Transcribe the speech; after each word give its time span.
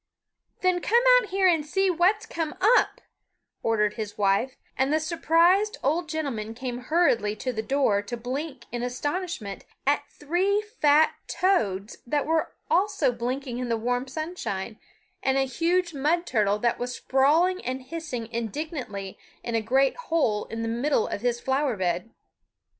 "Then 0.61 0.81
come 0.81 1.03
out 1.19 1.27
here 1.29 1.47
and 1.47 1.63
see 1.63 1.91
what's 1.91 2.25
come 2.25 2.55
up," 2.59 3.01
ordered 3.61 3.93
his 3.93 4.17
wife; 4.17 4.55
and 4.75 4.91
the 4.91 4.99
surprised 4.99 5.77
old 5.83 6.09
gentleman 6.09 6.55
came 6.55 6.79
hurriedly 6.85 7.35
to 7.35 7.53
the 7.53 7.61
door 7.61 8.01
to 8.01 8.17
blink 8.17 8.65
in 8.71 8.81
astonishment 8.81 9.63
at 9.85 10.09
three 10.09 10.63
fat 10.79 11.13
toads 11.27 11.97
that 12.07 12.25
were 12.25 12.55
also 12.67 13.11
blinking 13.11 13.59
in 13.59 13.69
the 13.69 13.77
warm 13.77 14.07
sunshine, 14.07 14.79
and 15.21 15.37
a 15.37 15.41
huge 15.45 15.93
mud 15.93 16.25
turtle 16.25 16.57
that 16.57 16.79
was 16.79 16.95
sprawling 16.95 17.63
and 17.63 17.83
hissing 17.83 18.25
indignantly 18.31 19.19
in 19.43 19.53
a 19.53 19.61
great 19.61 19.95
hole 20.09 20.45
in 20.45 20.63
the 20.63 20.67
middle 20.67 21.07
of 21.07 21.21
his 21.21 21.39
flower 21.39 21.77
bed. 21.77 22.09